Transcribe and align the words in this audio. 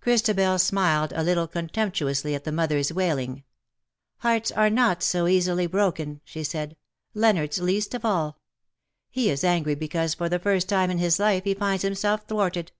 Christabel 0.00 0.58
smiled 0.58 1.12
a 1.14 1.22
little 1.22 1.46
contemptuously 1.46 2.34
at 2.34 2.44
the 2.44 2.50
mother^s 2.50 2.92
wailing. 2.92 3.34
^' 3.36 3.42
Hearts 4.20 4.50
are 4.50 4.70
not 4.70 5.02
so 5.02 5.26
easily 5.26 5.66
broken,''^ 5.66 6.20
she 6.24 6.44
said," 6.44 6.76
Leonardos 7.14 7.60
least 7.60 7.92
of 7.92 8.02
all. 8.02 8.40
He 9.10 9.28
is 9.28 9.44
angry 9.44 9.74
because 9.74 10.14
for 10.14 10.30
the 10.30 10.38
first 10.38 10.70
time 10.70 10.90
in 10.90 10.96
his 10.96 11.18
life 11.18 11.44
he 11.44 11.52
finds 11.52 11.82
himself 11.82 12.22
thwarted. 12.26 12.72